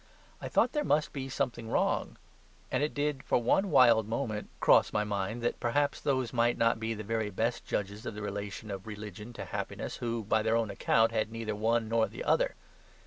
I 0.41 0.49
thought 0.49 0.71
there 0.71 0.83
must 0.83 1.13
be 1.13 1.29
something 1.29 1.69
wrong. 1.69 2.17
And 2.71 2.81
it 2.81 2.95
did 2.95 3.21
for 3.21 3.37
one 3.37 3.69
wild 3.69 4.07
moment 4.09 4.49
cross 4.59 4.91
my 4.91 5.03
mind 5.03 5.43
that, 5.43 5.59
perhaps, 5.59 6.01
those 6.01 6.33
might 6.33 6.57
not 6.57 6.79
be 6.79 6.95
the 6.95 7.03
very 7.03 7.29
best 7.29 7.65
judges 7.67 8.03
of 8.07 8.15
the 8.15 8.23
relation 8.23 8.71
of 8.71 8.87
religion 8.87 9.31
to 9.33 9.45
happiness 9.45 9.97
who, 9.97 10.23
by 10.23 10.41
their 10.41 10.57
own 10.57 10.71
account, 10.71 11.11
had 11.11 11.31
neither 11.31 11.53
one 11.55 11.87
nor 11.87 12.07
the 12.07 12.23
other. 12.23 12.55